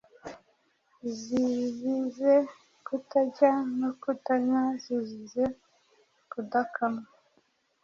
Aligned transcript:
zizize 1.17 2.33
kutarya 2.87 3.51
no 3.79 3.89
kutanywa, 4.01 4.63
zizize 4.83 5.43
kudakamwa, 6.31 7.05